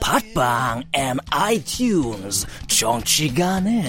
팟빵 0.00 0.82
앤 0.92 1.16
아이튠즈 1.30 2.46
정치 2.68 3.32
가능. 3.34 3.82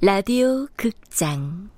라디오 0.00 0.66
극장 0.76 1.70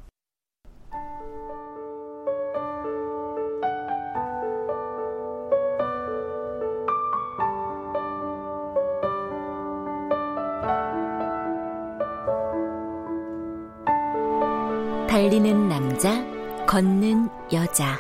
달리는 15.20 15.68
남자, 15.68 16.24
걷는 16.66 17.28
여자. 17.52 17.98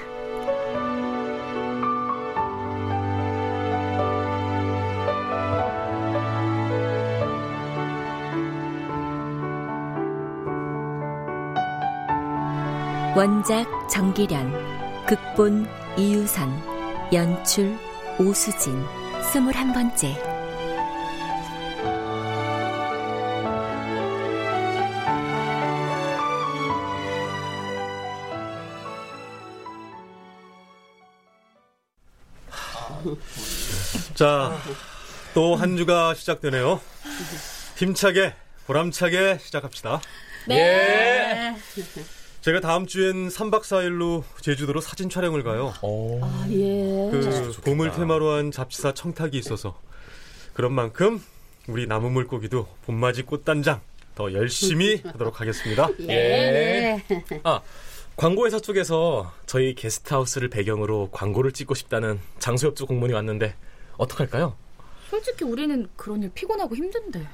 원작 13.14 13.66
정기련, 13.90 14.50
극본 15.06 15.66
이유선, 15.98 16.48
연출 17.12 17.76
오수진, 18.18 18.82
스물한 19.30 19.74
번째. 19.74 20.29
자, 34.20 34.54
또 35.32 35.54
한 35.54 35.78
주가 35.78 36.12
시작되네요. 36.12 36.78
힘차게, 37.78 38.34
보람차게 38.66 39.38
시작합시다. 39.40 40.02
네. 40.46 41.56
제가 42.42 42.60
다음 42.60 42.86
주엔 42.86 43.28
3박 43.28 43.62
4일로 43.62 44.22
제주도로 44.42 44.82
사진 44.82 45.08
촬영을 45.08 45.42
가요. 45.42 45.72
아, 46.22 46.46
예. 46.50 47.08
그 47.10 47.50
봄을 47.64 47.92
테마로 47.92 48.32
한 48.32 48.50
잡지사 48.50 48.92
청탁이 48.92 49.38
있어서 49.38 49.80
그런 50.52 50.74
만큼 50.74 51.24
우리 51.66 51.86
나무 51.86 52.10
물고기도 52.10 52.68
봄맞이 52.84 53.22
꽃단장 53.22 53.80
더 54.16 54.34
열심히 54.34 55.00
하도록 55.02 55.40
하겠습니다. 55.40 55.88
예. 56.10 57.02
아, 57.42 57.62
광고회사 58.18 58.60
쪽에서 58.60 59.32
저희 59.46 59.74
게스트하우스를 59.74 60.50
배경으로 60.50 61.08
광고를 61.10 61.52
찍고 61.52 61.74
싶다는 61.74 62.20
장소협조 62.38 62.84
공문이 62.84 63.14
왔는데 63.14 63.54
어떡할까요? 64.00 64.56
솔직히 65.08 65.44
우리는 65.44 65.88
그런 65.96 66.22
일 66.22 66.30
피곤하고 66.32 66.74
힘든데. 66.74 67.26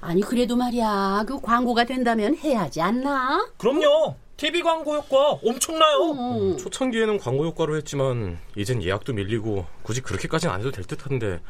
아니 0.00 0.20
그래도 0.20 0.56
말이야 0.56 1.24
그 1.26 1.40
광고가 1.40 1.84
된다면 1.84 2.36
해야지 2.36 2.80
않나? 2.80 3.48
그럼요. 3.56 4.16
TV 4.36 4.62
광고 4.62 4.96
효과 4.96 5.32
엄청나요. 5.44 6.12
음. 6.12 6.56
초창기에는 6.58 7.18
광고 7.18 7.44
효과로 7.44 7.76
했지만 7.76 8.38
이젠 8.56 8.82
예약도 8.82 9.12
밀리고 9.12 9.66
굳이 9.82 10.00
그렇게까지는 10.00 10.52
안 10.52 10.60
해도 10.60 10.70
될 10.70 10.84
듯한데 10.84 11.40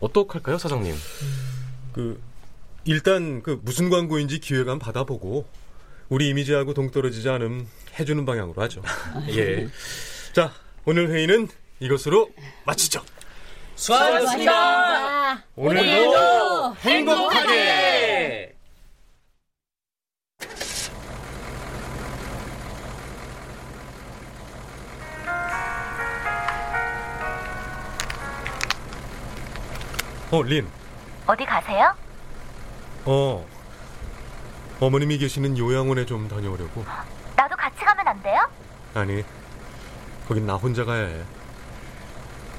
어떡할까요, 0.00 0.58
사장님? 0.58 0.94
그 1.92 2.20
일단 2.84 3.42
그 3.42 3.60
무슨 3.62 3.88
광고인지 3.88 4.40
기획안 4.40 4.78
받아보고 4.78 5.46
우리 6.08 6.28
이미지하고 6.28 6.74
동떨어지지 6.74 7.28
않음 7.28 7.66
해주는 7.98 8.24
방향으로 8.26 8.60
하죠. 8.62 8.82
예. 9.30 9.68
자, 10.32 10.52
오늘 10.84 11.08
회의는 11.10 11.48
이것으로 11.80 12.30
마치죠. 12.66 13.02
수고하셨습니다. 13.76 15.42
오늘도 15.56 16.74
행복하게. 16.80 18.54
어, 30.30 30.42
린. 30.42 30.66
어디 31.26 31.44
가세요? 31.44 31.94
어. 33.04 33.46
어머님이 34.80 35.18
계시는 35.18 35.56
요양원에 35.56 36.04
좀 36.06 36.28
다녀오려고. 36.28 36.84
나도 37.36 37.54
같이 37.56 37.76
가면 37.84 38.08
안 38.08 38.22
돼요? 38.22 38.48
아니, 38.94 39.24
거긴 40.26 40.46
나 40.46 40.54
혼자 40.54 40.84
가야 40.84 41.06
해. 41.06 41.22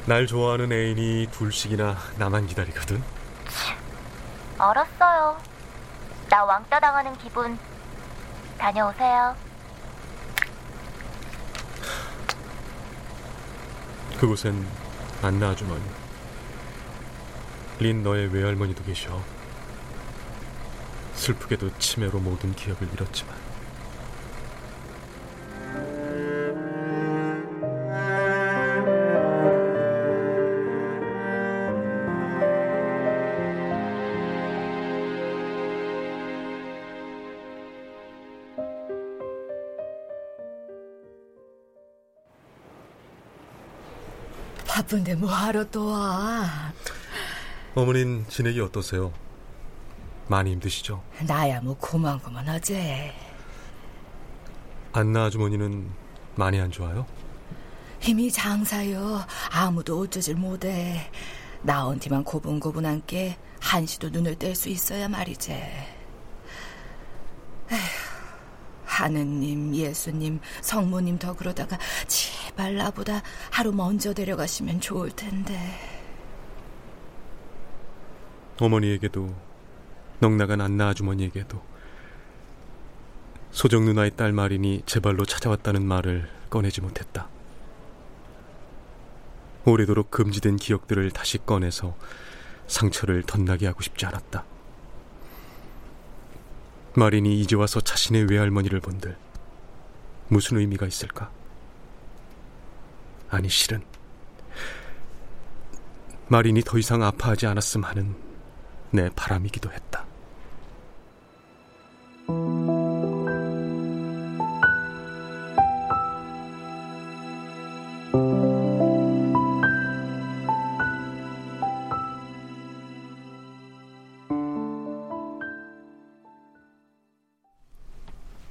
날 0.08 0.28
좋아하는 0.28 0.72
애인이 0.72 1.28
둘씩이나 1.32 1.98
나만 2.18 2.46
기다리거든. 2.46 3.04
알았어요. 4.60 5.42
나 6.30 6.44
왕따 6.46 6.80
당하는 6.80 7.18
기분. 7.18 7.58
다녀오세요. 8.60 9.36
그곳엔 14.20 14.66
안나 15.24 15.50
아주머니. 15.50 15.84
린 17.80 18.04
너의 18.04 18.28
외할머니도 18.32 18.84
계셔. 18.84 19.20
슬프게도 21.16 21.80
치매로 21.80 22.20
모든 22.20 22.54
기억을 22.54 22.88
잃었지만. 22.94 23.45
바쁜데 44.96 45.16
뭐하러 45.16 45.66
또 45.66 45.88
와? 45.88 46.74
어머닌 47.74 48.26
지내기 48.30 48.62
어떠세요? 48.62 49.12
많이 50.28 50.52
힘드시죠? 50.52 51.04
나야 51.28 51.60
뭐 51.62 51.76
고만고만하지. 51.78 53.12
안나 54.94 55.26
아주머니는 55.26 55.92
많이 56.36 56.60
안 56.60 56.72
좋아요? 56.72 57.06
힘이 58.00 58.32
장사요. 58.32 59.26
아무도 59.52 60.00
어쩌질 60.00 60.36
못해. 60.36 61.12
나온 61.62 62.00
뒤만 62.00 62.24
고분고분한 62.24 63.04
게 63.06 63.38
한시도 63.60 64.10
눈을 64.10 64.36
뗄 64.36 64.56
수 64.56 64.70
있어야 64.70 65.10
말이지. 65.10 65.52
에휴, 67.72 67.80
하느님, 68.86 69.76
예수님, 69.76 70.40
성모님 70.62 71.18
더 71.20 71.36
그러다가 71.36 71.78
제발 72.46 72.76
나보다 72.76 73.24
하루 73.50 73.72
먼저 73.72 74.14
데려가시면 74.14 74.80
좋을 74.80 75.10
텐데. 75.12 75.60
어머니에게도 78.62 79.36
넉나간 80.20 80.62
안나 80.62 80.90
아주머니에게도 80.90 81.62
소정 83.52 83.86
누나의 83.86 84.12
딸 84.16 84.32
마린이 84.32 84.84
제 84.86 85.00
발로 85.00 85.26
찾아왔다는 85.26 85.84
말을 85.86 86.30
꺼내지 86.52 86.82
못했다. 86.82 87.28
오래도록 89.66 90.12
금지된 90.12 90.58
기억들을 90.58 91.10
다시 91.12 91.40
꺼내서 91.40 91.96
상처를 92.68 93.24
덧나게 93.24 93.66
하고 93.66 93.82
싶지 93.82 94.06
않았다. 94.06 94.46
마린이 96.96 97.42
이제 97.42 97.56
와서 97.56 97.82
자신의 97.82 98.26
외할머니를 98.30 98.80
본들 98.82 99.18
무슨 100.28 100.58
의미가 100.58 100.86
있을까? 100.86 101.32
아니 103.36 103.50
실은 103.50 103.84
마린이 106.30 106.62
더 106.62 106.78
이상 106.78 107.04
아파하지 107.04 107.46
않았음 107.48 107.84
하는 107.84 108.16
내 108.92 109.10
바람이기도 109.14 109.70
했다. 109.74 110.06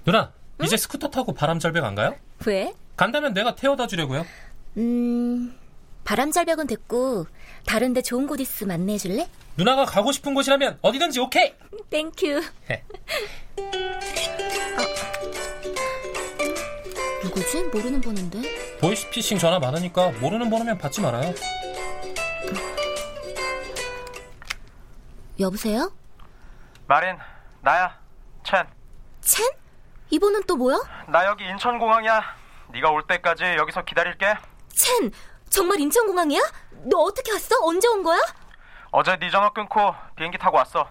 누나, 0.05 0.31
이제 0.63 0.77
스쿠터 0.77 1.09
타고 1.09 1.33
바람절벽 1.33 1.83
안 1.83 1.95
가요? 1.95 2.15
왜? 2.47 2.75
간다면 2.97 3.33
내가 3.33 3.55
태워다 3.55 3.87
주려고요. 3.87 4.27
음, 4.77 5.57
바람절벽은 6.05 6.67
됐고 6.67 7.27
다른데 7.67 8.03
좋은 8.03 8.27
곳 8.27 8.41
있으면 8.41 8.75
안내해 8.81 8.99
줄래? 8.99 9.29
누나가 9.57 9.85
가고 9.85 10.11
싶은 10.13 10.35
곳이라면 10.35 10.79
어디든지 10.83 11.21
오케이. 11.21 11.55
Thank 11.91 12.19
you. 12.19 12.43
네. 12.69 12.85
누구지? 17.23 17.63
모르는 17.65 18.01
번호인데. 18.01 18.79
보이스피싱 18.81 19.39
전화 19.39 19.59
많으니까 19.59 20.11
모르는 20.21 20.51
번호면 20.51 20.79
받지 20.79 21.01
말아요. 21.01 21.33
여보세요? 25.41 25.93
마린, 26.87 27.17
나야. 27.63 27.99
첸. 28.45 28.67
첸? 29.21 29.45
이 30.11 30.19
번호는 30.19 30.43
또 30.47 30.57
뭐야? 30.57 30.77
나 31.09 31.25
여기 31.27 31.45
인천공항이야. 31.45 32.23
네가 32.73 32.91
올 32.91 33.07
때까지 33.07 33.45
여기서 33.57 33.85
기다릴게. 33.85 34.35
첸, 34.77 35.11
정말 35.51 35.81
인천공항이야? 35.81 36.41
너 36.91 36.99
어떻게 36.99 37.33
왔어? 37.33 37.57
언제 37.63 37.87
온 37.89 38.03
거야? 38.03 38.21
어제 38.91 39.17
네 39.17 39.31
전화 39.31 39.51
끊고 39.51 39.95
비행기 40.17 40.39
타고 40.39 40.57
왔어. 40.59 40.89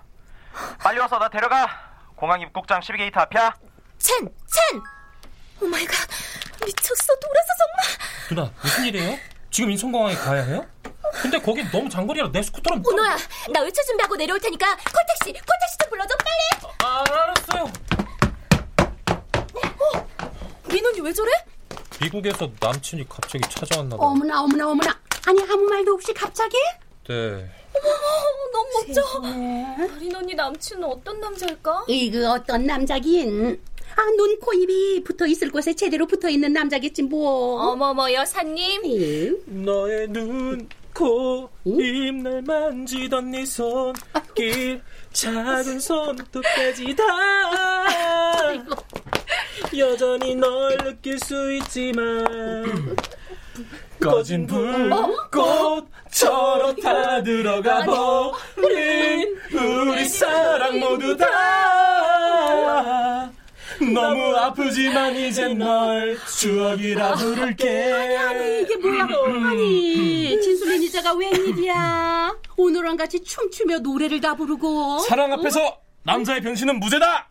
빨리 0.79 0.99
와서 0.99 1.17
나 1.19 1.29
데려가. 1.29 1.67
공항 2.15 2.41
입국장 2.41 2.79
12게이트 2.79 3.17
앞이야. 3.17 3.53
첸, 3.97 4.17
첸! 4.47 4.81
Oh 5.61 5.67
my 5.67 5.85
God, 5.85 5.95
미쳤어. 6.65 7.13
돌아서 7.15 7.47
정말. 7.59 8.29
누나, 8.29 8.51
무슨 8.61 8.85
일이에요? 8.85 9.17
지금 9.51 9.71
인천공항에 9.71 10.15
가야 10.15 10.43
해요? 10.43 10.65
근데 11.21 11.37
거긴 11.39 11.69
너무 11.71 11.87
장거리라 11.89 12.31
내 12.31 12.41
스쿠터는 12.41 12.81
오노야, 12.85 13.17
나 13.53 13.61
외출 13.61 13.83
준비하고 13.85 14.15
내려올 14.15 14.39
테니까 14.39 14.65
콜택시, 14.75 15.31
콜택시 15.33 15.77
좀 15.79 15.89
불러줘, 15.91 16.15
빨리! 16.17 16.73
아, 16.83 17.03
알았어요. 17.07 17.71
민원이 20.67 21.01
왜 21.01 21.13
저래? 21.13 21.31
미국에서 22.03 22.49
남친이 22.59 23.05
갑자기 23.07 23.43
찾아왔나 23.49 23.95
봐. 23.95 24.03
어머나 24.05 24.43
어머나 24.43 24.69
어머나. 24.71 24.99
아니 25.25 25.41
아무 25.43 25.63
말도 25.69 25.93
없이 25.93 26.13
갑자기? 26.13 26.57
네. 27.07 27.49
어머, 27.75 27.89
너무 28.51 28.69
멋져. 28.87 29.19
마린 29.19 30.15
언니 30.15 30.35
남친은 30.35 30.83
어떤 30.83 31.19
남자일까? 31.19 31.85
이그 31.87 32.27
어떤 32.29 32.65
남자긴? 32.65 33.59
아, 33.95 34.01
눈, 34.17 34.39
코, 34.39 34.53
입이 34.53 35.03
붙어 35.03 35.27
있을 35.27 35.51
곳에 35.51 35.73
제대로 35.75 36.07
붙어 36.07 36.27
있는 36.27 36.51
남자겠지 36.51 37.03
뭐. 37.03 37.61
어머머 37.61 38.11
여사님. 38.11 39.43
너의 39.45 40.07
눈, 40.09 40.67
코, 40.93 41.49
입, 41.63 42.15
날 42.15 42.41
만지던 42.41 43.31
네 43.31 43.45
손길, 43.45 44.81
작은 45.13 45.79
손톱까지 45.79 46.95
다. 46.95 48.02
여전히 49.77 50.35
널 50.35 50.77
느낄 50.77 51.17
수 51.19 51.51
있지만, 51.53 52.95
꺼진 54.01 54.45
불꽃처럼 54.47 55.85
다 56.81 57.21
들어가 57.23 57.83
버린 57.85 59.37
우리 59.51 60.05
사랑 60.05 60.79
모두 60.79 61.15
다. 61.17 61.27
너무 63.79 64.35
아프지만 64.35 65.15
이제 65.15 65.47
널 65.53 66.17
추억이라 66.37 67.15
부를게. 67.15 67.91
아니, 68.17 68.61
이게 68.61 68.75
뭐야? 68.77 69.07
아니, 69.49 70.39
진술린 70.41 70.83
이자가 70.83 71.13
웬일이야? 71.13 72.35
오늘랑 72.55 72.95
같이 72.97 73.23
춤추며 73.23 73.79
노래를 73.79 74.21
다 74.21 74.35
부르고. 74.35 74.99
사랑 74.99 75.33
앞에서 75.33 75.79
남자의 76.03 76.41
변신은 76.41 76.79
무죄다. 76.79 77.29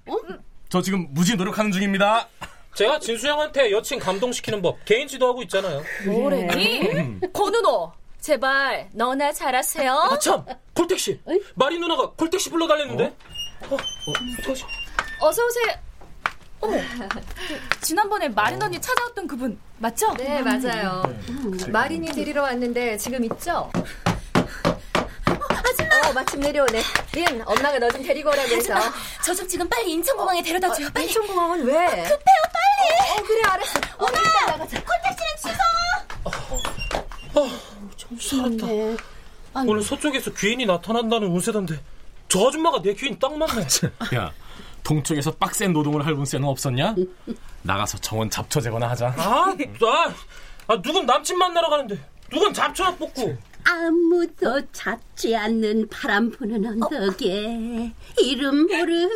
저 0.73 0.81
지금 0.81 1.07
무지 1.11 1.37
노력하는 1.37 1.71
중입니다. 1.71 2.29
제가 2.75 2.99
진수 2.99 3.29
형한테 3.29 3.71
여친 3.73 3.99
감동시키는 3.99 4.63
법 4.63 4.83
개인 4.87 5.07
지도하고 5.07 5.43
있잖아요. 5.43 5.83
뭐래니? 6.07 7.21
권은호, 7.31 7.93
제발 8.19 8.89
너나 8.95 9.31
잘하세요. 9.35 9.93
아 9.93 10.19
참, 10.19 10.43
콜택시. 10.73 11.21
마리 11.57 11.79
누나가 11.79 12.13
콜택시 12.13 12.49
불러달랬는데. 12.49 13.05
어? 13.69 13.75
어, 13.75 15.27
어서 15.27 15.45
오세요. 15.45 15.75
어머, 16.61 16.79
그, 16.79 17.81
지난번에 17.83 18.31
마린 18.31 18.63
언니 18.63 18.81
찾아왔던 18.81 19.27
그분 19.27 19.59
맞죠? 19.77 20.15
네, 20.15 20.41
맞아요. 20.41 21.03
마린이 21.69 22.07
데리러 22.09 22.45
왔는데 22.45 22.97
지금 22.97 23.23
있죠? 23.25 23.71
아줌마! 24.95 26.09
어, 26.09 26.13
마침 26.13 26.41
내려오네. 26.41 26.83
린, 27.15 27.43
엄마가 27.45 27.79
너 27.79 27.89
좀 27.91 28.03
데리고 28.03 28.31
오라고 28.31 28.49
해서. 28.49 28.75
저 29.25 29.35
좀 29.35 29.47
지금 29.49 29.69
빨리 29.69 29.93
인천공항에 29.93 30.43
데려다 30.43 30.73
줘요, 30.73 30.89
빨리. 30.93 31.07
인천공항은 31.07 31.65
왜? 31.65 31.73
급해요, 31.75 32.43
빨리! 32.53 33.11
어, 33.11 33.23
그래, 33.27 33.43
알았어. 33.45 33.81
오나! 33.99 34.57
콜택시는 34.67 35.37
취소! 35.39 35.59
살았다. 38.21 38.67
오늘 39.67 39.83
서쪽에서 39.83 40.33
귀인이 40.33 40.67
나타난다는 40.67 41.29
운세던데 41.29 41.81
저 42.29 42.49
아줌마가 42.49 42.81
내 42.83 42.95
귀인 42.95 43.19
딱 43.19 43.37
맞네. 43.37 43.67
야, 44.17 44.33
동쪽에서 44.83 45.33
빡센 45.33 45.73
노동을 45.73 46.05
할 46.07 46.13
운세는 46.15 46.47
없었냐? 46.49 46.95
나가서 47.63 47.99
정원 47.99 48.31
잡초 48.31 48.61
제거나 48.61 48.89
하자. 48.91 49.09
아, 49.17 49.55
나, 49.81 50.15
아, 50.69 50.81
누군 50.83 51.05
남친 51.07 51.37
만나러 51.39 51.69
가는데 51.69 51.99
누군 52.31 52.53
잡초나 52.55 52.95
뽑고. 52.97 53.37
아무도 53.73 54.61
잡지 54.73 55.35
않는 55.35 55.89
바람 55.89 56.31
부는 56.31 56.65
언덕에 56.67 57.93
이름 58.21 58.67
모를 58.67 59.09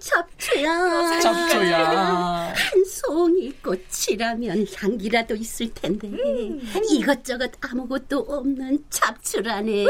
잡초야 0.00 1.20
잡초야. 1.20 2.54
한 2.56 2.84
송이 2.86 3.52
꽃이라면 3.62 4.66
향기라도 4.74 5.34
있을 5.34 5.74
텐데 5.74 6.08
이것저것 6.90 7.50
아무것도 7.60 8.20
없는 8.20 8.82
잡초라네 8.88 9.84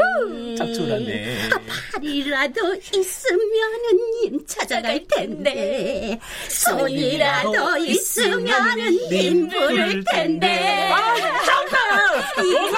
잡초라네. 0.57 1.49
아, 1.53 1.59
팔이라도 1.93 2.75
있으면은 2.75 3.97
님 4.21 4.45
찾아갈 4.45 5.05
텐데 5.07 6.19
손이라도 6.49 7.77
있으면은 7.77 8.91
님 9.09 9.47
부를 9.47 10.03
텐데 10.11 10.89
아, 10.91 11.15
잠깐! 11.15 12.45
이 12.45 12.53
여사 12.53 12.77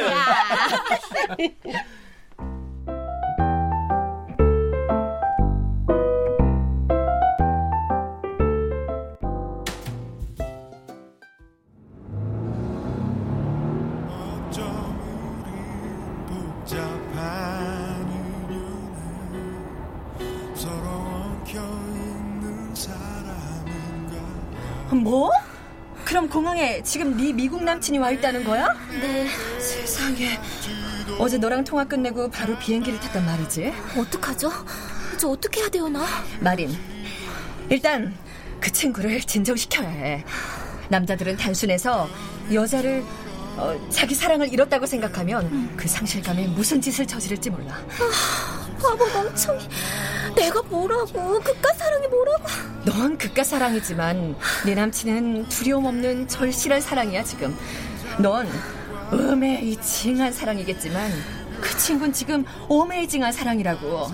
뭐? 0.00 1.76
지금 26.84 27.16
네 27.16 27.32
미국 27.32 27.62
남친이 27.62 27.98
와 27.98 28.10
있다는 28.10 28.44
거야? 28.44 28.74
네. 29.00 29.26
세상에. 29.58 30.38
어제 31.18 31.38
너랑 31.38 31.64
통화 31.64 31.84
끝내고 31.84 32.30
바로 32.30 32.56
비행기를 32.58 33.00
탔단 33.00 33.24
말이지. 33.24 33.72
어떡하죠? 33.96 34.50
저 35.18 35.28
어떻게 35.28 35.60
해야 35.60 35.68
돼요, 35.68 35.88
나? 35.88 36.06
마린, 36.40 36.76
일단 37.68 38.14
그 38.60 38.70
친구를 38.70 39.20
진정시켜야 39.20 39.88
해. 39.88 40.24
남자들은 40.88 41.36
단순해서 41.36 42.08
여자를 42.52 43.02
어, 43.56 43.76
자기 43.90 44.14
사랑을 44.14 44.52
잃었다고 44.52 44.86
생각하면 44.86 45.74
그 45.76 45.88
상실감에 45.88 46.46
무슨 46.48 46.80
짓을 46.80 47.04
저지를지 47.06 47.50
몰라. 47.50 47.76
바보 48.80 49.04
멍청이. 49.06 49.68
내가 50.38 50.62
뭐라고? 50.62 51.40
그깟 51.40 51.76
사랑이 51.76 52.06
뭐라고? 52.06 52.44
넌 52.84 53.18
그깟 53.18 53.44
사랑이지만 53.44 54.36
내 54.64 54.74
남친은 54.74 55.48
두려움 55.48 55.86
없는 55.86 56.28
절실한 56.28 56.80
사랑이야 56.80 57.24
지금. 57.24 57.56
넌 58.18 58.48
어메이징한 59.10 60.32
사랑이겠지만 60.32 61.10
그 61.60 61.76
친구는 61.76 62.12
지금 62.12 62.44
어메이징한 62.68 63.32
사랑이라고. 63.32 64.06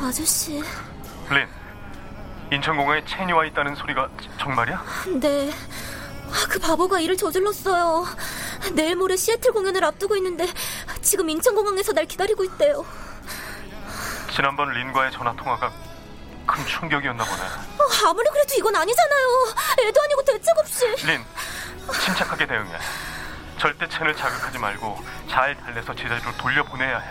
아저씨. 0.00 0.54
린, 1.30 1.46
인천공항에 2.50 3.04
체니와 3.04 3.46
있다는 3.46 3.76
소리가 3.76 4.08
정말이야? 4.38 4.84
네. 5.20 5.50
아, 6.28 6.46
그 6.48 6.58
바보가 6.58 6.98
일을 7.00 7.16
저질렀어요. 7.16 8.04
내일 8.70 8.96
모레 8.96 9.16
시애틀 9.16 9.52
공연을 9.52 9.84
앞두고 9.84 10.16
있는데 10.16 10.46
지금 11.02 11.28
인천공항에서 11.28 11.92
날 11.92 12.06
기다리고 12.06 12.44
있대요. 12.44 12.84
지난번 14.34 14.72
린과의 14.72 15.12
전화 15.12 15.34
통화가 15.36 15.72
큰 16.46 16.66
충격이었나 16.66 17.24
보네. 17.24 17.42
아, 17.42 18.08
아무리 18.08 18.28
그래도 18.30 18.54
이건 18.56 18.74
아니잖아요. 18.74 19.54
애도 19.80 20.00
아니고 20.02 20.24
대책 20.24 20.58
없이. 20.58 20.86
린, 21.06 21.24
침착하게 22.04 22.46
대응해. 22.46 22.72
절대 23.58 23.88
첸을 23.88 24.16
자극하지 24.16 24.58
말고 24.58 24.98
잘 25.30 25.56
달래서 25.56 25.94
제자리로 25.94 26.36
돌려보내야 26.36 26.98
해. 26.98 27.10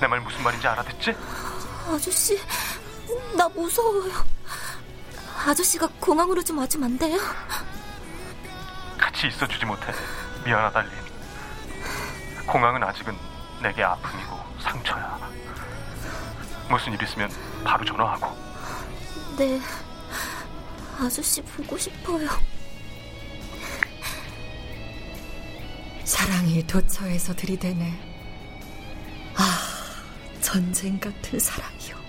내 0.00 0.06
말 0.08 0.20
무슨 0.20 0.42
말인지 0.42 0.66
알아듣지? 0.66 1.14
아저씨, 1.88 2.40
나 3.36 3.48
무서워요. 3.48 4.12
아저씨가 5.46 5.88
공항으로 6.00 6.42
좀 6.42 6.58
와주면 6.58 6.90
안 6.92 6.98
돼요? 6.98 7.18
같이 8.98 9.26
있어주지 9.28 9.64
못해. 9.66 9.92
미안하다, 10.44 10.82
린. 10.82 10.90
공항은 12.46 12.82
아직은 12.82 13.16
내게 13.62 13.82
아픔이고 13.82 14.38
상처야. 14.60 15.18
무슨 16.68 16.92
일 16.92 17.02
있으면 17.02 17.30
바로 17.64 17.84
전화하고. 17.84 18.36
네. 19.36 19.60
아저씨 20.98 21.42
보고 21.42 21.76
싶어요. 21.78 22.28
사랑이 26.04 26.66
도처에서 26.66 27.34
들이대네. 27.34 27.98
아, 29.36 29.58
전쟁 30.40 30.98
같은 30.98 31.38
사랑이요. 31.38 32.02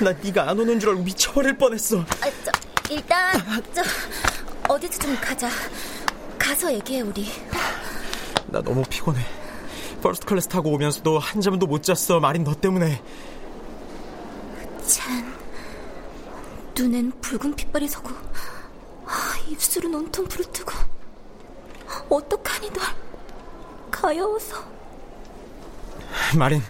나 0.00 0.12
네가 0.12 0.48
안 0.50 0.58
오는 0.58 0.78
줄 0.78 0.90
알고 0.90 1.02
미쳐버릴 1.02 1.58
뻔했어. 1.58 1.98
아, 2.00 2.04
저, 2.44 2.52
일단 2.90 3.32
저 3.74 3.82
어디서 4.72 4.98
좀 4.98 5.16
가자. 5.20 5.48
가서 6.38 6.72
얘기해 6.72 7.00
우리. 7.00 7.28
나 8.46 8.62
너무 8.62 8.82
피곤해. 8.88 9.20
first 10.00 10.26
class 10.26 10.48
타고 10.48 10.70
오면서도 10.70 11.18
한 11.18 11.40
잠도 11.40 11.66
못 11.66 11.82
잤어. 11.82 12.20
마린 12.20 12.44
너 12.44 12.54
때문에. 12.54 13.02
찬 14.86 15.36
눈엔 16.76 17.12
붉은 17.20 17.54
핏발이 17.54 17.88
서고 17.88 18.10
아, 19.04 19.34
입술은 19.48 19.94
온통 19.94 20.26
부르트고 20.26 20.72
어떡하니 22.08 22.70
널 22.70 22.82
가여워서 23.90 24.64
마린, 26.38 26.62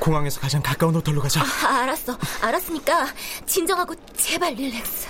공항에서 0.00 0.40
가장 0.40 0.62
가까운 0.62 0.94
호텔로 0.94 1.20
가자. 1.20 1.40
아, 1.42 1.82
알았어 1.82 2.16
알았으니까 2.42 3.06
진정하고 3.46 3.94
제발 4.16 4.54
릴렉스 4.54 5.08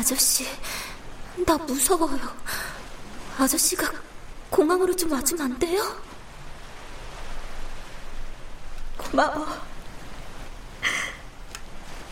아저씨 0.00 0.46
나 1.46 1.58
무서워요. 1.58 2.34
아저씨가 3.38 3.92
공항으로 4.48 4.96
좀 4.96 5.12
와주면 5.12 5.52
안 5.52 5.58
돼요? 5.58 6.02
고마워. 8.96 9.46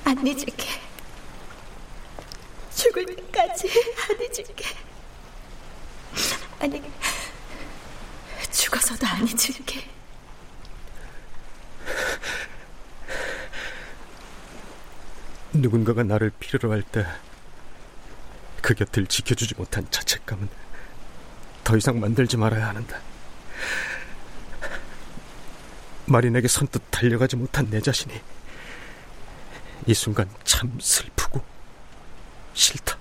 안 0.04 0.26
잊을게. 0.26 0.68
죽을 2.76 3.06
때까지 3.06 3.70
안 4.10 4.20
잊을게. 4.22 4.64
아니 6.60 6.82
죽어서도 8.52 9.06
안 9.06 9.26
잊을게. 9.26 9.88
누군가가 15.54 16.02
나를 16.02 16.30
필요로 16.38 16.70
할 16.70 16.82
때 16.82 17.06
그 18.68 18.74
곁을 18.74 19.06
지켜주지 19.06 19.54
못한 19.56 19.86
자책감은 19.90 20.46
더 21.64 21.74
이상 21.78 22.00
만들지 22.00 22.36
말아야 22.36 22.68
하는데 22.68 22.94
마린에게 26.04 26.48
선뜻 26.48 26.82
달려가지 26.90 27.36
못한 27.36 27.70
내 27.70 27.80
자신이 27.80 28.12
이 29.86 29.94
순간 29.94 30.28
참 30.44 30.78
슬프고 30.78 31.42
싫다. 32.52 32.97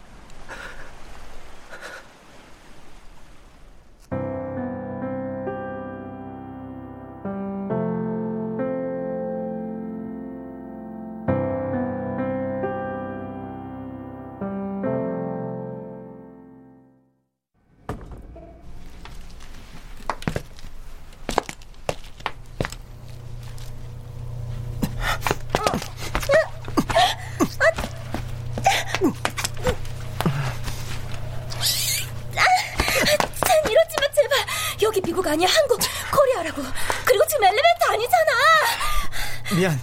미안. 39.58 39.76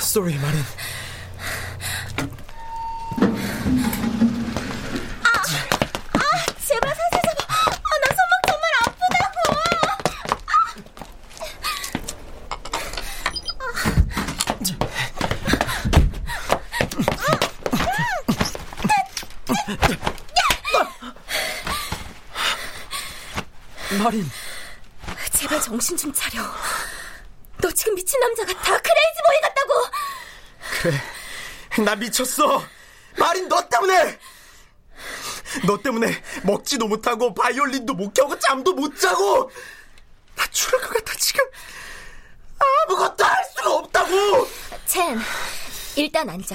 쏘리, 0.00 0.36
마린. 0.38 0.58
아 5.22 5.42
제발 6.58 6.90
살살 6.92 7.22
잡아 7.22 7.44
아, 7.54 7.70
나 8.02 8.06
손목 8.16 8.34
정말 8.48 8.66
아프다고 8.82 9.36
마린. 24.02 24.28
제발 25.32 25.60
정신 25.62 25.96
좀 25.96 26.12
차려. 26.12 26.42
너 27.58 27.70
지금 27.72 27.94
미친 27.94 28.18
남자 28.20 28.44
같아. 28.44 28.78
크레이지 28.78 29.20
보이 29.26 29.40
같다고. 29.42 29.72
그래, 30.80 31.84
나 31.84 31.96
미쳤어. 31.96 32.62
마린 33.18 33.48
너 33.48 33.66
때문에. 33.68 34.18
너 35.66 35.80
때문에 35.80 36.22
먹지도 36.42 36.86
못하고 36.86 37.32
바이올린도 37.34 37.94
못 37.94 38.12
켜고 38.12 38.38
잠도 38.38 38.72
못 38.72 38.98
자고. 38.98 39.50
나 40.34 40.44
죽을 40.50 40.80
것 40.80 40.88
같아 40.90 41.14
지금. 41.18 41.44
아무것도 42.88 43.24
할 43.24 43.44
수가 43.56 43.72
없다고. 43.74 44.48
첸, 44.86 45.18
일단 45.96 46.28
앉아. 46.28 46.54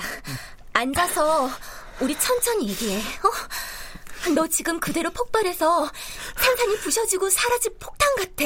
앉아서 0.74 1.50
우리 2.00 2.18
천천히 2.20 2.70
얘기해. 2.70 3.00
어? 3.00 4.32
너 4.36 4.48
지금 4.48 4.80
그대로 4.80 5.10
폭발해서 5.12 5.90
산산이 6.38 6.78
부셔지고 6.80 7.30
사라질 7.30 7.74
폭탄 7.80 8.16
같아. 8.16 8.46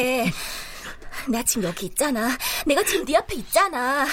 나 1.27 1.41
지금 1.43 1.63
여기 1.63 1.87
있잖아. 1.87 2.37
내가 2.65 2.83
지금 2.83 3.05
네 3.05 3.17
앞에 3.17 3.35
있잖아. 3.35 4.05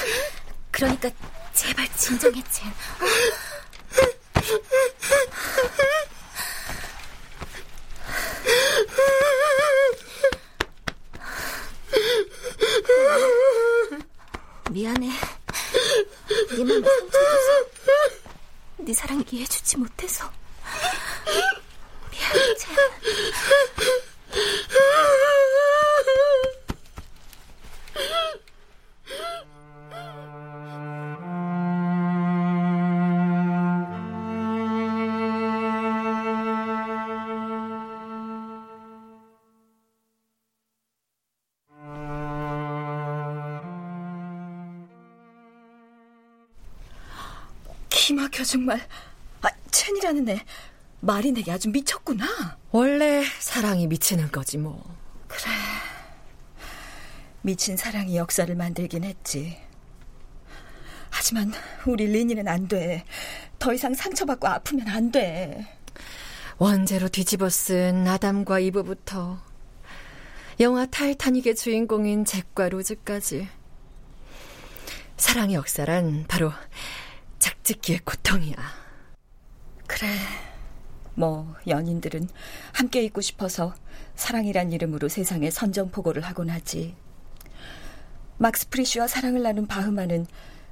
그러니까 0.70 1.10
제발 1.52 1.88
진정해, 1.96 2.42
첸. 2.50 2.72
기막혀 48.02 48.42
정말. 48.42 48.80
아, 49.42 49.48
첸이라는 49.70 50.28
애 50.30 50.44
마린에게 51.00 51.52
아주 51.52 51.68
미쳤구나. 51.68 52.58
원래 52.72 53.22
사랑이 53.38 53.86
미치는 53.86 54.32
거지 54.32 54.58
뭐. 54.58 54.82
그래. 55.28 55.52
미친 57.42 57.76
사랑이 57.76 58.16
역사를 58.16 58.52
만들긴 58.52 59.04
했지. 59.04 59.56
하지만 61.10 61.52
우리 61.86 62.06
리니는 62.06 62.48
안 62.48 62.66
돼. 62.66 63.04
더 63.60 63.72
이상 63.72 63.94
상처받고 63.94 64.48
아프면 64.48 64.88
안 64.88 65.12
돼. 65.12 65.64
원제로 66.58 67.08
뒤집어 67.08 67.48
쓴 67.48 68.08
아담과 68.08 68.58
이브부터 68.58 69.40
영화 70.58 70.86
타이타닉의 70.86 71.54
주인공인 71.54 72.24
잭과 72.24 72.68
로즈까지 72.68 73.48
사랑의 75.16 75.54
역사란 75.54 76.24
바로 76.26 76.52
짝짓기의 77.62 78.00
고통이야. 78.04 78.56
그래. 79.86 80.08
뭐 81.14 81.54
연인들은 81.66 82.28
함께 82.72 83.02
있고 83.04 83.20
싶어서 83.20 83.74
사랑이란 84.14 84.72
이름으로 84.72 85.08
세상에 85.08 85.50
선전포고를 85.50 86.22
하곤 86.22 86.50
하지. 86.50 86.94
막스 88.38 88.68
프리쉬와 88.70 89.06
사랑을 89.06 89.42
나눈 89.42 89.66
바흐만은 89.66 90.26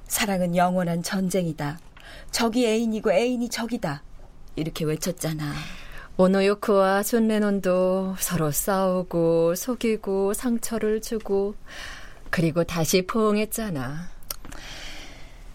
사랑은 0.07 0.55
영원한 0.55 1.03
전쟁이다. 1.03 1.79
적이 2.31 2.67
애인이고 2.67 3.11
애인이 3.11 3.49
적이다. 3.49 4.03
이렇게 4.55 4.83
외쳤잖아. 4.83 5.53
오노요코와 6.17 7.03
존 7.03 7.27
레논도 7.27 8.15
서로 8.19 8.51
싸우고 8.51 9.55
속이고 9.55 10.33
상처를 10.33 11.01
주고 11.01 11.55
그리고 12.29 12.63
다시 12.63 13.05
포옹했잖아. 13.07 14.20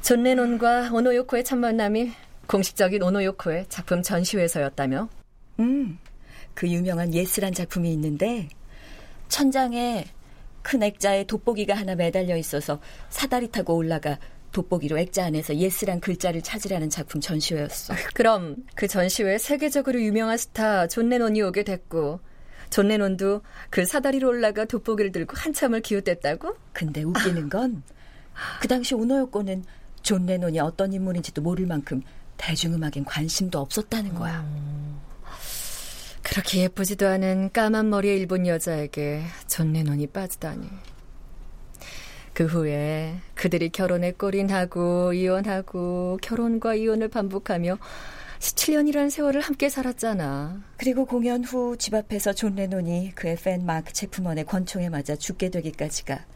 존 0.07 0.23
레논과 0.23 0.91
오노요코의 0.93 1.43
첫 1.43 1.57
만남이 1.57 2.13
공식적인 2.47 3.03
오노요코의 3.03 3.67
작품 3.69 4.03
전시회에서였다며? 4.03 5.09
음, 5.59 5.99
그 6.55 6.69
유명한 6.69 7.13
Yes란 7.13 7.53
작품이 7.53 7.93
있는데 7.95 8.49
천장에 9.27 10.05
큰 10.63 10.85
액자에 10.85 11.25
돋보기가 11.25 11.75
하나 11.75 11.97
매달려 11.97 12.37
있어서 12.37 12.81
사다리 13.09 13.51
타고 13.51 13.75
올라가 13.75 14.21
돋보기로 14.53 14.97
액자 14.97 15.25
안에서 15.25 15.57
Yes란 15.57 15.99
글자를 15.99 16.41
찾으라는 16.41 16.89
작품 16.89 17.21
전시회였어. 17.21 17.95
그럼 18.15 18.59
그 18.77 18.87
전시회에 18.87 19.39
세계적으로 19.39 20.01
유명한 20.01 20.39
스타 20.39 20.87
존 20.87 21.09
레논이 21.09 21.43
오게 21.43 21.65
됐고 21.65 22.21
존 22.71 22.87
레논도 22.87 23.41
그 23.71 23.85
사다리로 23.85 24.29
올라가 24.29 24.67
돋보기를 24.67 25.11
들고 25.11 25.35
한참을 25.37 25.81
기웃댔다고? 25.81 26.55
근데 26.73 27.03
웃기는 27.03 27.49
건 27.49 27.83
그 28.61 28.69
당시 28.69 28.95
오노요코는 28.95 29.65
존 30.07 30.25
레논이 30.25 30.61
어떤 30.61 30.93
인물인지도 30.93 31.43
모를 31.43 31.67
만큼 31.67 32.01
대중음악엔 32.37 33.05
관심도 33.05 33.59
없었다는 33.59 34.15
거야. 34.15 34.39
음, 34.43 35.01
그렇게 36.23 36.61
예쁘지도 36.61 37.09
않은 37.09 37.51
까만 37.53 37.91
머리의 37.91 38.17
일본 38.21 38.47
여자에게 38.47 39.25
존 39.49 39.73
레논이 39.73 40.07
빠지다니. 40.07 40.69
그 42.35 42.45
후에 42.45 43.17
그들이 43.35 43.71
결혼에 43.71 44.13
골인하고 44.13 45.13
이혼하고 45.13 46.19
결혼과 46.23 46.77
이혼을 46.77 47.09
반복하며 47.09 47.77
17년이라는 48.39 49.11
세월을 49.11 49.41
함께 49.41 49.69
살았잖아. 49.69 50.63
그리고 50.77 51.05
공연 51.05 51.43
후 51.43 51.75
집 51.77 51.95
앞에서 51.95 52.33
존 52.33 52.55
레논이 52.55 53.11
그의 53.17 53.35
팬 53.43 53.67
마크 53.67 53.93
채프먼의 53.93 54.45
권총에 54.45 54.89
맞아 54.89 55.17
죽게 55.17 55.51
되기까지가 55.51 56.27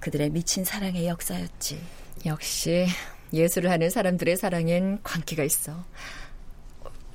그들의 0.00 0.30
미친 0.30 0.64
사랑의 0.64 1.06
역사였지. 1.06 2.01
역시 2.26 2.86
예술을 3.32 3.70
하는 3.70 3.90
사람들의 3.90 4.36
사랑엔 4.36 5.00
광기가 5.02 5.42
있어. 5.44 5.84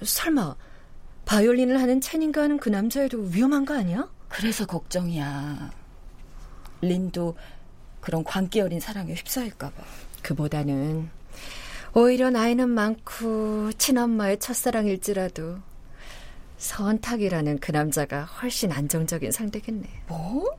설마 0.02 0.56
바이올린을 1.26 1.82
하는 1.82 2.02
채닌가 2.02 2.42
하는 2.44 2.58
그 2.58 2.70
남자애도 2.70 3.30
위험한 3.32 3.66
거 3.66 3.76
아니야? 3.76 4.10
그래서 4.30 4.66
걱정이야. 4.66 5.72
린도 6.82 7.36
그런 8.02 8.24
광기 8.24 8.62
어린 8.62 8.80
사랑에 8.80 9.14
휩싸일까 9.14 9.70
봐. 9.72 9.84
그보다는 10.22 11.10
오히려 11.94 12.30
나이는 12.30 12.70
많고 12.70 13.72
친엄마의 13.74 14.40
첫사랑일지라도 14.40 15.58
서은탁이라는 16.58 17.60
그 17.60 17.72
남자가 17.72 18.24
훨씬 18.26 18.72
안정적인 18.72 19.32
상대겠네. 19.32 19.88
뭐? 20.08 20.58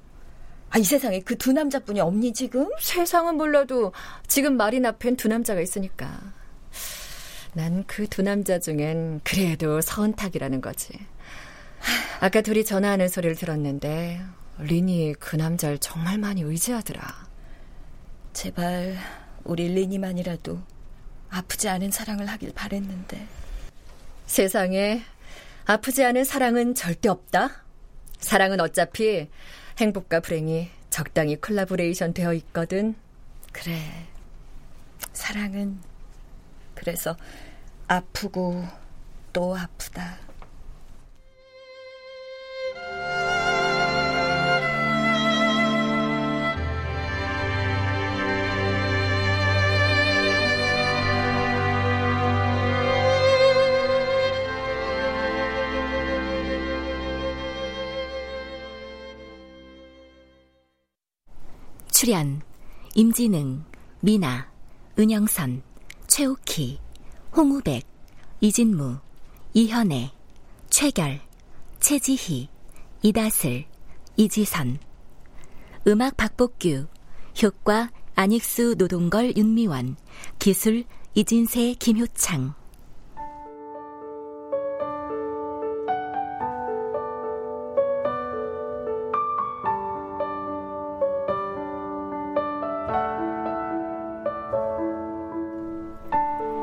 아, 0.71 0.79
이 0.79 0.85
세상에 0.85 1.21
그 1.21 1.37
두 1.37 1.53
남자뿐이 1.53 2.01
없니 2.01 2.33
지금? 2.35 2.69
세상은 2.81 3.37
몰라도 3.37 3.93
지금 4.27 4.57
마린 4.57 4.85
앞엔 4.87 5.17
두 5.17 5.29
남자가 5.29 5.61
있으니까. 5.61 6.21
난 7.55 7.85
그 7.87 8.07
두 8.09 8.23
남자 8.23 8.59
중엔 8.59 9.21
그래도 9.25 9.81
서은탁이라는 9.81 10.61
거지. 10.61 10.93
아까 12.21 12.41
둘이 12.43 12.65
전화하는 12.65 13.09
소리를 13.09 13.37
들었는데 13.37 14.21
린이 14.59 15.15
그 15.19 15.37
남자를 15.37 15.79
정말 15.79 16.19
많이 16.19 16.43
의지하더라. 16.43 17.29
제발 18.35 18.97
우리 19.45 19.69
린이만이라도 19.69 20.59
아프지 21.31 21.69
않은 21.69 21.91
사랑을 21.91 22.27
하길 22.27 22.53
바랬는데. 22.55 23.27
세상에 24.27 25.03
아프지 25.65 26.05
않은 26.05 26.25
사랑은 26.25 26.75
절대 26.75 27.09
없다. 27.09 27.65
사랑은 28.21 28.61
어차피 28.61 29.29
행복과 29.79 30.19
불행이 30.21 30.71
적당히 30.91 31.37
콜라보레이션 31.37 32.13
되어 32.13 32.35
있거든. 32.35 32.97
그래. 33.53 33.79
사랑은 35.13 35.79
그래서 36.75 37.17
아프고 37.87 38.65
또 39.33 39.57
아프다. 39.57 40.28
출연 62.09 62.41
임진응, 62.95 63.67
미나, 64.01 64.51
은영선, 64.99 65.63
최욱희, 66.07 66.79
홍우백, 67.37 67.87
이진무, 68.41 68.97
이현애, 69.53 70.11
최결, 70.71 71.21
최지희, 71.81 72.49
이다슬, 73.03 73.67
이지선. 74.17 74.79
음악 75.87 76.17
박복규, 76.17 76.87
효과 77.43 77.91
안익수 78.15 78.77
노동걸 78.79 79.37
윤미원, 79.37 79.97
기술 80.39 80.85
이진세 81.13 81.75
김효창. 81.75 82.55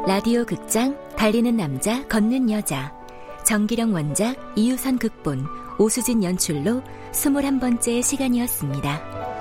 라디오 0.08 0.46
극장 0.46 0.96
달리는 1.18 1.58
남자 1.58 2.08
걷는 2.08 2.52
여자 2.52 2.94
정기령 3.44 3.92
원작 3.92 4.36
이유선 4.56 5.00
극본 5.00 5.48
오수진 5.80 6.24
연출로 6.24 6.84
21번째 7.12 8.04
시간이었습니다. 8.04 9.35